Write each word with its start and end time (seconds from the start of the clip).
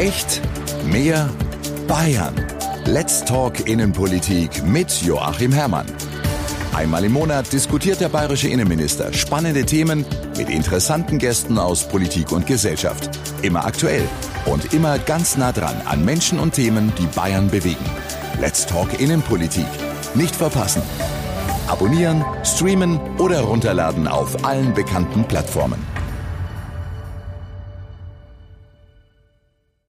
Echt? 0.00 0.40
mehr 0.86 1.28
Bayern. 1.86 2.34
Let's 2.86 3.22
Talk 3.22 3.68
Innenpolitik 3.68 4.64
mit 4.64 4.90
Joachim 5.02 5.52
Herrmann. 5.52 5.84
Einmal 6.74 7.04
im 7.04 7.12
Monat 7.12 7.52
diskutiert 7.52 8.00
der 8.00 8.08
bayerische 8.08 8.48
Innenminister 8.48 9.12
spannende 9.12 9.66
Themen 9.66 10.06
mit 10.38 10.48
interessanten 10.48 11.18
Gästen 11.18 11.58
aus 11.58 11.86
Politik 11.86 12.32
und 12.32 12.46
Gesellschaft. 12.46 13.10
Immer 13.42 13.66
aktuell 13.66 14.08
und 14.46 14.72
immer 14.72 14.98
ganz 14.98 15.36
nah 15.36 15.52
dran 15.52 15.76
an 15.84 16.02
Menschen 16.02 16.40
und 16.40 16.54
Themen, 16.54 16.94
die 16.98 17.06
Bayern 17.14 17.50
bewegen. 17.50 17.84
Let's 18.40 18.64
Talk 18.64 18.98
Innenpolitik. 18.98 19.66
Nicht 20.14 20.34
verpassen. 20.34 20.80
Abonnieren, 21.66 22.24
streamen 22.42 22.98
oder 23.18 23.42
runterladen 23.42 24.08
auf 24.08 24.46
allen 24.46 24.72
bekannten 24.72 25.24
Plattformen. 25.24 25.99